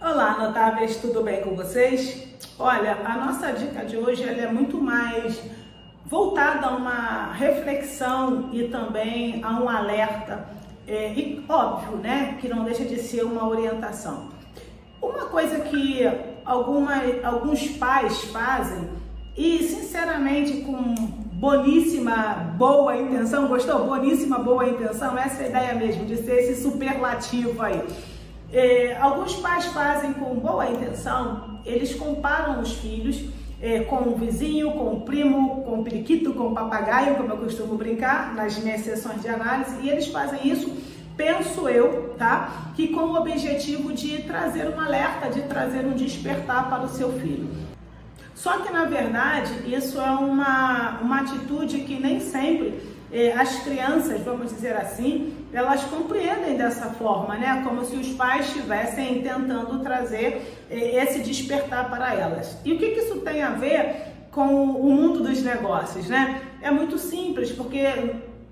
[0.00, 2.28] Olá, notáveis, tudo bem com vocês?
[2.56, 5.42] Olha, a nossa dica de hoje é muito mais
[6.06, 10.48] voltada a uma reflexão e também a um alerta,
[10.86, 14.28] é, e óbvio, né, que não deixa de ser uma orientação.
[15.02, 16.04] Uma coisa que
[16.44, 16.94] alguma,
[17.24, 18.88] alguns pais fazem
[19.36, 20.94] e, sinceramente, com
[21.32, 23.84] boníssima boa intenção, gostou?
[23.84, 27.82] Boníssima boa intenção, essa é a ideia mesmo, de ser esse superlativo aí.
[28.52, 33.28] É, alguns pais fazem com boa intenção, eles comparam os filhos
[33.60, 37.36] é, com o vizinho, com o primo, com o periquito, com o papagaio, como eu
[37.36, 40.72] costumo brincar nas minhas sessões de análise, e eles fazem isso,
[41.16, 42.72] penso eu, tá?
[42.74, 47.12] Que com o objetivo de trazer um alerta, de trazer um despertar para o seu
[47.18, 47.48] filho.
[48.34, 52.80] Só que na verdade isso é uma, uma atitude que nem sempre
[53.34, 57.62] as crianças, vamos dizer assim, elas compreendem dessa forma, né?
[57.66, 62.58] Como se os pais estivessem tentando trazer eh, esse despertar para elas.
[62.64, 66.42] E o que, isso tem a ver com o mundo dos negócios, né?
[66.60, 67.86] É muito simples, porque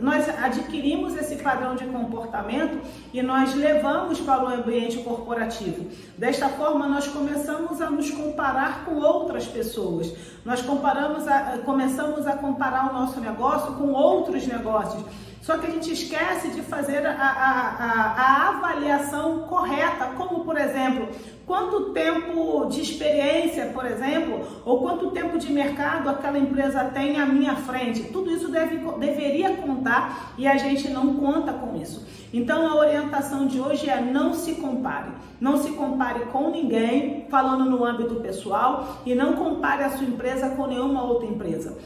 [0.00, 2.80] nós adquirimos esse padrão de comportamento
[3.12, 5.86] e nós levamos para o ambiente corporativo.
[6.16, 10.12] Desta forma, nós começamos a nos comparar com outras pessoas.
[10.44, 15.04] Nós comparamos a, começamos a comparar o nosso negócio com outros negócios.
[15.48, 21.08] Só que a gente esquece de fazer a, a, a, avaliação correta, como por exemplo,
[21.46, 27.24] quanto tempo de experiência, por exemplo, ou quanto tempo de mercado aquela empresa tem à
[27.24, 28.04] minha frente.
[28.12, 29.87] Tudo isso deve, deveria contar
[30.36, 32.06] e a gente não conta com isso.
[32.32, 35.10] Então a orientação de hoje é não se compare.
[35.40, 40.50] Não se compare com ninguém, falando no âmbito pessoal, e não compare a sua empresa
[40.50, 41.78] com nenhuma outra empresa.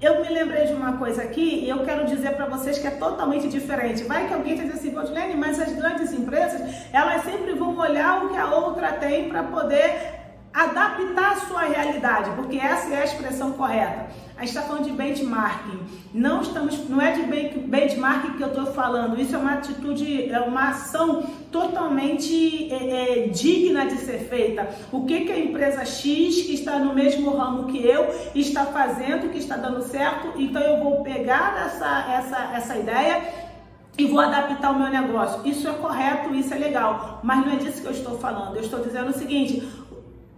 [0.00, 2.90] Eu me lembrei de uma coisa aqui e eu quero dizer para vocês que é
[2.90, 4.02] totalmente diferente.
[4.04, 8.30] Vai que alguém diz assim, Valdilene, mas as grandes empresas, elas sempre vão olhar o
[8.30, 10.19] que a outra tem para poder
[10.52, 14.08] adaptar a sua realidade, porque essa é a expressão correta.
[14.36, 15.80] A gente está falando de benchmarking.
[16.14, 17.22] Não estamos, não é de
[17.58, 19.20] benchmarking que eu estou falando.
[19.20, 21.22] Isso é uma atitude, é uma ação
[21.52, 24.66] totalmente é, é, digna de ser feita.
[24.90, 29.30] O que, que a empresa X que está no mesmo ramo que eu está fazendo,
[29.30, 30.32] que está dando certo?
[30.40, 33.22] Então eu vou pegar essa essa essa ideia
[33.98, 35.46] e vou adaptar o meu negócio.
[35.46, 38.56] Isso é correto, isso é legal, mas não é disso que eu estou falando.
[38.56, 39.68] Eu estou dizendo o seguinte: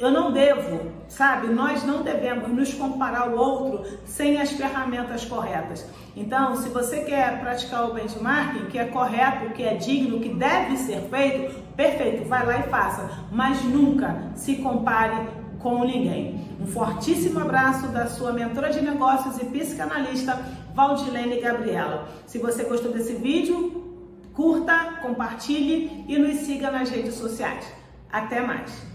[0.00, 1.48] eu não devo, sabe?
[1.48, 5.86] Nós não devemos nos comparar ao outro sem as ferramentas corretas.
[6.16, 10.78] Então, se você quer praticar o benchmarking, que é correto, que é digno, que deve
[10.78, 13.10] ser feito, perfeito, vai lá e faça.
[13.30, 15.28] Mas nunca se compare
[15.58, 16.48] com ninguém.
[16.58, 20.34] Um fortíssimo abraço da sua mentora de negócios e psicanalista,
[20.74, 22.08] Valdilene Gabriela.
[22.26, 24.00] Se você gostou desse vídeo,
[24.32, 27.66] curta, compartilhe e nos siga nas redes sociais.
[28.10, 28.89] Até mais!